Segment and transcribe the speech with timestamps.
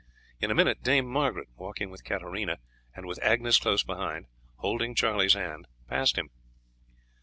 [0.39, 2.57] In a minute Dame Margaret, walking with Katarina,
[2.95, 6.31] and with Agnes close behind, holding Charlie's hand, passed him.